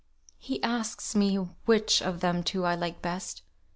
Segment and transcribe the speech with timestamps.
[0.39, 3.43] "He asks me which of them two I liked the best.